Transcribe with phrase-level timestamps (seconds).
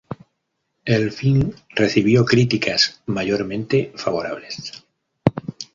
[0.83, 4.83] El film recibió críticas mayormente favorables.